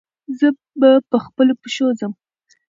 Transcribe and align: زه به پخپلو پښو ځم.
زه 0.39 0.47
به 0.79 0.89
پخپلو 1.11 1.53
پښو 1.61 1.87
ځم. 1.99 2.11